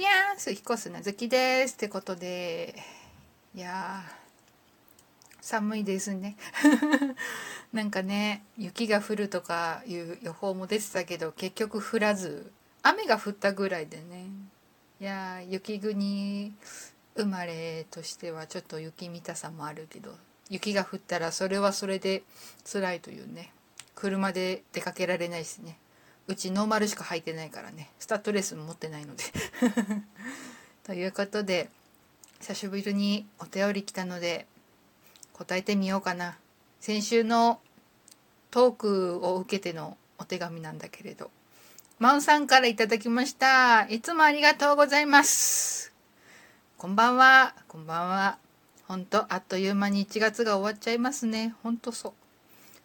[0.00, 1.74] にゃーす、ひこすなずきです。
[1.74, 2.74] ってことで、
[3.54, 4.02] いや、
[5.42, 6.38] 寒いですね。
[7.74, 12.50] なんかね、雪が降るとかいう予報も出てたけど、結局降らず、
[12.82, 14.24] 雨が降ったぐらいでね。
[15.02, 16.54] いやー、雪国
[17.14, 20.16] 生まれとしてはちょっと雪見たさもあるけど、
[20.48, 22.22] 雪が降ったらそれはそれで
[22.64, 23.52] 辛いというね。
[23.94, 25.76] 車で出かけられないしね。
[26.30, 27.90] うちノーマルしか履いてないからね。
[27.98, 29.24] スタッドレスも持ってないので。
[30.86, 31.68] ということで
[32.38, 34.46] 久しぶりにお便り来たので
[35.32, 36.38] 答えてみようかな。
[36.80, 37.60] 先週の
[38.52, 41.32] トークを受けてのお手紙なんだけれど。
[41.98, 43.88] マウさんからいただきました。
[43.88, 45.92] いつもありがとうございます。
[46.78, 47.56] こんばんは。
[47.66, 48.38] こんばんは。
[48.86, 51.56] ほんとあっという間に1月が終わっちゃいますね。
[51.64, 52.12] ほんとそう。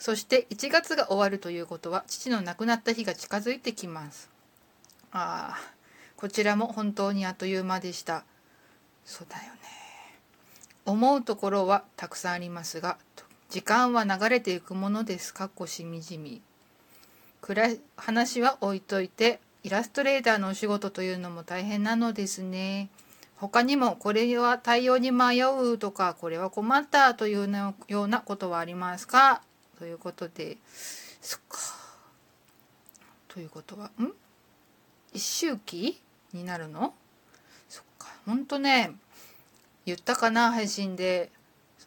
[0.05, 4.30] そして1月が終わるということは父の亡くなった日が近づいてきます。
[5.12, 5.59] ああ
[6.16, 8.23] こちらも本当にあっという間でした。
[9.04, 9.49] そうだよね。
[10.85, 12.99] 思うところはたくさんありますが
[13.49, 15.46] 時間は流れていくものですか？
[15.46, 16.04] っこしみ。
[16.04, 16.43] じみ
[17.98, 22.90] 話は置いといてイラストレーターのお仕事というのも大変なのですね。
[23.37, 27.49] 他にもこれは対応に迷うとかこれは困ったという
[27.87, 29.41] ようなことはありますか？
[29.77, 30.57] ということで
[31.21, 31.59] そっか。
[33.27, 34.12] ということはん？
[35.13, 36.01] 一周期
[36.34, 36.93] になるの？
[37.68, 38.07] そっか。
[38.26, 38.91] ほんとね
[39.85, 41.31] 言ったかな配信で。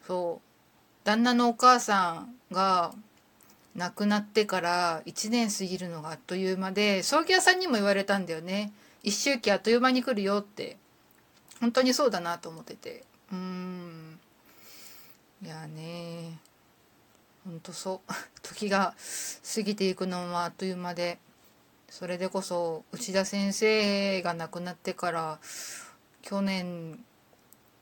[0.06, 0.48] そう。
[1.04, 2.92] 旦那のお母さんが
[3.74, 8.72] 亡くなってから1年過ぎるのがあっという間で葬儀屋さんにも言われたんだよね。
[9.02, 10.76] 一周期あっという間に来るよって。
[11.60, 13.04] 本当にそうだなと思ってて。
[13.32, 14.18] うーん。
[15.42, 16.38] いやね。
[17.48, 18.12] ほんとそう。
[18.42, 18.94] 時が
[19.54, 21.18] 過ぎていくのはあっという間で
[21.88, 25.38] それでこそ内田先生が亡くなってから
[26.20, 27.02] 去年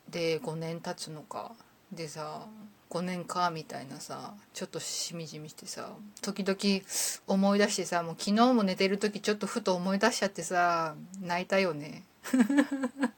[0.09, 1.53] で5年経つのか。
[1.91, 2.47] でさ
[2.91, 5.91] 5年かみたいなさちょっとしみじみしてさ
[6.23, 6.57] 時々
[7.27, 12.05] 思い出してさもう昨日も寝てる時ちょっとふと思い出しちゃってさ泣いたよね。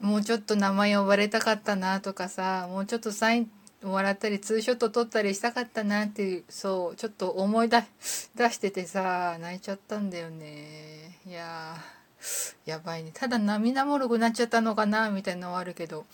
[0.00, 3.50] もうちょっと名前呼ばれたかったなとかさもうちょっとサイン
[3.82, 11.18] 笑ったりツーショット撮ったりしたかったなっていうそうちょっと思い出しててさ泣いちゃったんだよね。
[11.26, 11.76] いや
[12.66, 13.12] やばいね。
[13.14, 16.04] ただ涙もろくなっちゃったのかなみたいなのはあるけど。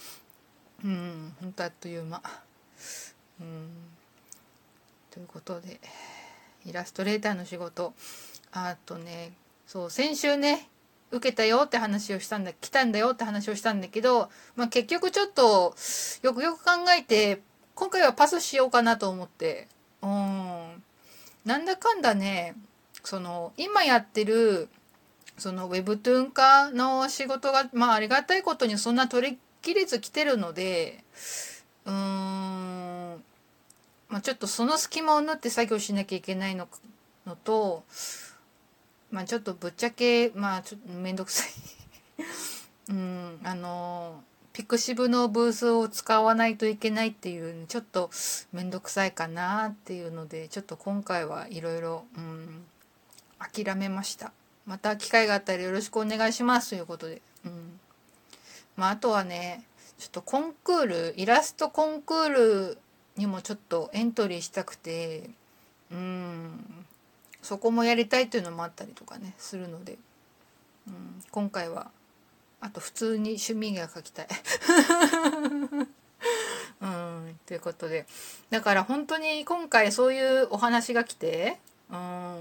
[0.85, 2.21] うんほんとあっという間。
[3.41, 3.69] うん。
[5.11, 5.81] ということで
[6.67, 7.95] イラストレーターの仕事。
[8.53, 9.33] あとね
[9.67, 10.69] そう先週ね
[11.11, 15.75] 受けたよって話をしたんだ来たんだよって話をしたんだけど、まあ、結局ちょっと
[16.23, 17.41] よくよく考えて
[17.75, 19.69] 今回はパスしようかなと思って。
[20.03, 20.83] うん。
[21.45, 22.55] なんだかんだね
[23.03, 24.69] その今やってる
[25.37, 31.05] その Webtoon 化の仕事がまあありがたいことにそんな取り切れず来てるので
[31.85, 33.23] うーん、
[34.09, 36.67] まあ、ちょっとその隙間を縫って作業しなきゃいけないの
[37.27, 37.85] のと
[39.11, 41.49] まあちょっとぶっちゃけまあちょっと面倒くさい。
[42.91, 43.41] うん。
[43.45, 44.23] あの
[44.55, 48.09] ピクシブのブースを使わないといけないっていうちょっと
[48.53, 52.05] 面倒くさいかなっていうのでちょっと今回はいろいろ
[53.39, 54.33] 諦めました。
[54.65, 57.81] また機会があったらよろしくお願いしますということで、うん。
[58.77, 59.65] まあ、あとはね
[59.99, 62.79] ちょっとコンクールイラストコンクール
[63.17, 65.29] にもちょっとエントリーしたくて
[65.91, 66.85] うん。
[67.43, 69.99] そこもやりたいというのもあったりとかねするので、
[70.89, 71.91] うん、今回は
[72.65, 74.29] あと普通に趣味が描きたい。
[76.81, 78.07] うん、ということで。
[78.49, 81.59] だから本当に今回そういうお話が来て、
[81.91, 82.39] うん、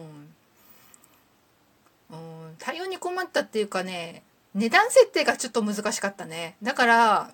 [2.09, 4.23] うん、対応に困ったっていうかね
[4.53, 6.55] 値段設定がちょっと難しかったね。
[6.63, 7.33] だから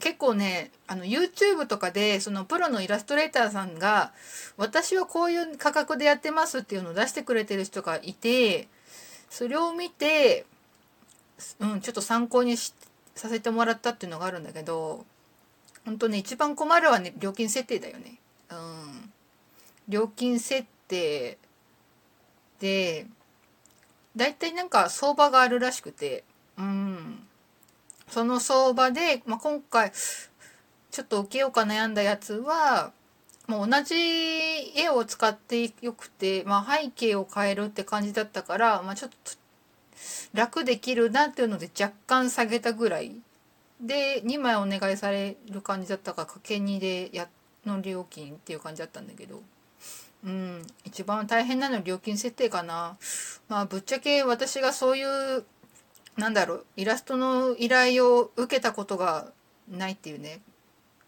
[0.00, 4.12] 結構ねあの YouTube とかでそのプロのイラストレーターさんが
[4.56, 8.66] 私はこういう価格でやってますっていうのを出してくれてる人がいて
[9.28, 10.44] それを見て
[11.60, 12.72] うん、ちょっと参考にさ
[13.14, 15.04] せてもらったっていうのがあるんだけど
[15.84, 18.18] 本当ね一番困るはね料金設定だよね。
[18.50, 19.12] うん、
[19.88, 21.38] 料金設定
[22.60, 23.06] で
[24.16, 26.24] 大体なんか相場があるらしくて、
[26.58, 27.26] うん、
[28.08, 29.92] その相場で、まあ、今回
[30.90, 32.92] ちょっと受けようか悩んだやつは
[33.46, 33.94] もう同じ
[34.76, 39.32] 絵を使ってよくて、まあ、背景を変えるって感じだったから、まあ、ちょっと
[40.32, 43.14] 楽できるなっていうので若干下げたぐらい。
[43.80, 47.28] で2枚お願いされる感じだったからかけ2でや
[47.64, 49.42] の料金っていう感じだったんだけど。
[50.22, 52.96] うん一番大変なのは料金設定かな。
[53.48, 55.44] まあぶっちゃけ私がそういう
[56.16, 59.32] なんだろうイラストの依頼を受けたことが
[59.68, 60.40] ないっていうね。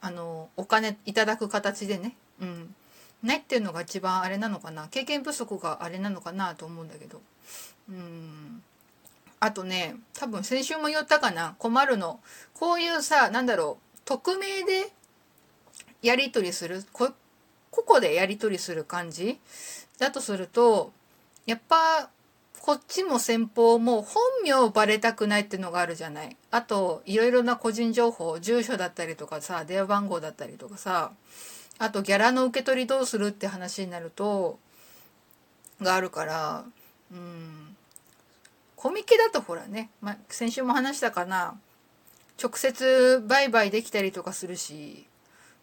[0.01, 2.75] あのお金いただく形でね、うん、
[3.23, 4.89] ないっていうのが一番あれなのかな。
[4.89, 7.21] 経験不足があれなのかなと思うんだけど。
[7.89, 8.63] うん。
[9.45, 11.57] あとね多分先週も言ったかな。
[11.59, 12.21] 困るの。
[12.55, 13.99] こういうさなんだろう。
[14.05, 14.93] 匿名で
[16.01, 16.85] やり取りする。
[16.93, 17.11] こ
[17.73, 19.41] 個々でやり取りする感じ？
[19.99, 20.93] だとすると
[21.45, 22.09] やっぱ
[22.61, 26.37] こっちも先方も本名をバレたくないってのがあるじゃない。
[26.53, 31.11] あと、いろいろな個人情報、住所だったりとかさ、電話番号だったりとかさ、
[31.79, 34.61] あとギャラの受け取りどうするって話になると、
[35.81, 36.65] があるから、
[37.11, 37.77] うん。
[38.83, 41.55] コミケだとほらね、ま先週も話したかな、
[42.43, 45.07] 直接売買できたりとかするし、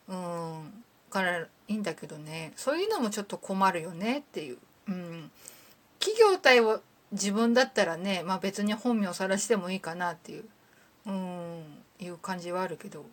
[0.07, 4.57] うん、からいいんだけどね、そういうのもちょっと困るよねっていう。
[4.88, 5.31] うん。
[6.00, 6.80] 企業体を
[7.12, 10.45] 自分だったらね、まあ、別に本名さらしてもいいかなっていう。
[11.06, 11.63] うん
[12.00, 13.06] いう感じはあるけど。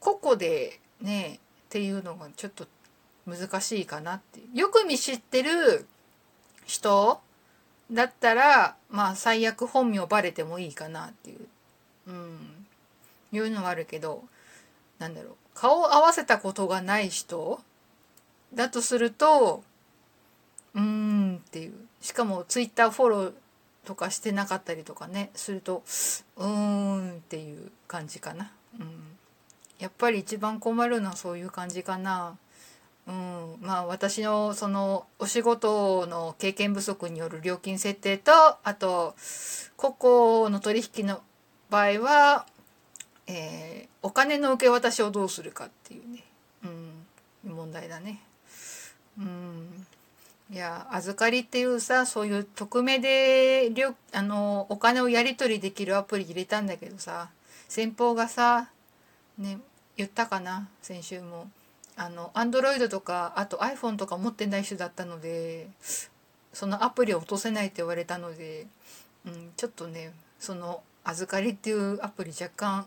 [0.00, 2.66] 個々でねっていうのがちょっと
[3.26, 5.86] 難しいかなってよく見知ってる
[6.64, 7.20] 人
[7.92, 11.46] だったらまあ最悪本名バレてもいいかなっていう、
[12.08, 12.66] うん、
[13.32, 14.24] いうのはあるけど
[14.98, 15.32] なんだろう。
[15.54, 17.60] 顔を合わせたことがない人
[18.54, 19.62] だとすると
[20.74, 21.74] うーんっていう。
[22.00, 23.32] しかもツイッターフォロー
[23.84, 25.82] とかしてなかったりとかねすると
[26.36, 29.16] うーんっていう感じかな、うん、
[29.78, 32.36] やっぱり一番困るのはそういう感じかな。
[33.06, 33.56] うん。
[33.60, 39.14] まあ私のそのお仕事の経験不足による料金設定とあと
[39.76, 41.20] 個々の取引の
[41.70, 42.46] 場合は、
[43.26, 46.24] えー、お金の受け渡しをどうするかっていうね、
[47.44, 48.20] うん、問題だね。
[49.18, 49.86] うん。
[50.52, 53.72] いや預かりっていうさそういう匿名で
[54.12, 57.30] あのお金をやり取りできるアプリ入れたんだけどさ
[57.66, 58.68] 先方がさ
[59.38, 59.58] ね
[59.96, 61.48] 言ったかな先週も。
[61.96, 65.68] あの Android とかあと iPhone とか持ってない人だったので
[66.52, 68.66] そのアプリを落とせないって言われたので、
[69.26, 72.86] うん、ちょっとねその預かりっていうアプリ若干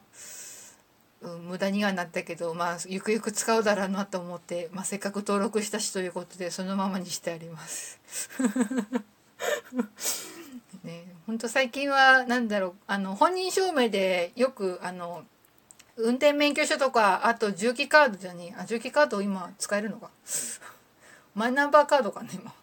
[1.22, 8.00] うん、無駄にはなったけどまあゆくゆく使うだろうなと思って、まあ、せっかく登録したしということでそのままにしてあります。
[10.84, 15.26] ね、ほんと最近は何だろうあの本人証明でよくあの
[15.98, 20.10] 運転免許証とかあと重機カードじゃねえあ重機カード今使えるのか。
[21.36, 22.54] マイナンバーカードかね今。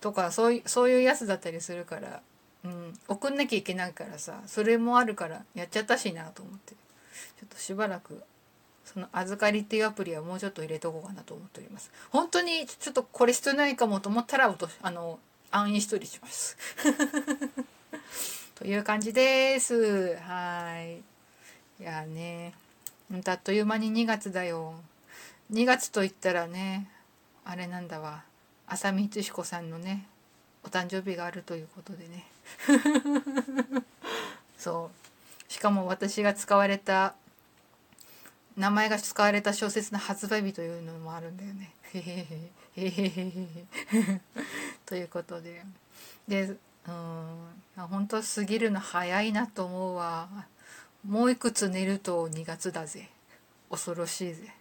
[0.00, 2.22] とかそういうそういうやつだったりするから、
[2.64, 4.40] うん、送んなきゃいけないからさ。
[4.46, 6.74] それもあるからやっちゃったしなと思って。
[6.74, 8.22] ちょっとしばらく
[8.84, 11.90] その預かりっていうアプリはもうちょっと入れとこうかなと思っております。
[12.10, 15.18] 本当にちょっとこれ必要ないかもと思ったら落としあの
[15.50, 16.56] アンインストールします。
[18.54, 20.16] という感じです。
[20.16, 20.98] はい。
[21.82, 22.54] いやね。
[23.12, 24.74] あっという間に2月だよ。
[25.52, 26.88] 2月といったらね
[27.44, 28.24] あれなんだわ。
[28.66, 30.06] 浅見光彦さんのね
[30.64, 32.24] お誕生日があるということでね。
[34.58, 34.90] そ
[35.48, 35.52] う。
[35.52, 37.14] しかも私が使われた
[38.56, 41.72] 名前が使われた小説の発売日というのもあるんだよね。
[44.86, 45.62] ということで。
[46.26, 46.56] で
[46.86, 47.54] うん。
[47.76, 50.28] 本当過ぎるの早いなと思うわ。
[51.06, 53.08] もういくつ寝ると2月だぜ
[53.70, 54.54] 恐ろしいぜ。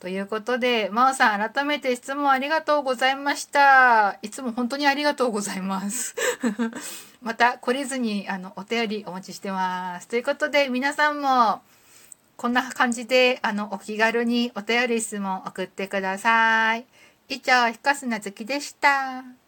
[0.00, 4.18] ということで、真央さん改めて質問ありがとうございました。
[4.22, 6.16] いつも本当にありがとうございます。
[7.22, 10.08] また懲りずにあのお便りお待ちしてます。
[10.08, 11.62] ということで皆さんも
[12.36, 16.86] こんな感じで、あの、お気軽にお便り質問送ってください。
[17.28, 19.41] 以上、ひかすなずきでした。